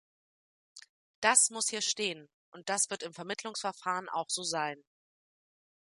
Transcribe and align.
Das 1.19 1.51
muss 1.51 1.69
hier 1.69 1.83
stehen, 1.83 2.27
und 2.51 2.69
das 2.69 2.89
wird 2.89 3.03
im 3.03 3.13
Vermittlungsverfahren 3.13 4.09
auch 4.09 4.31
so 4.31 4.41
sein. 4.41 4.83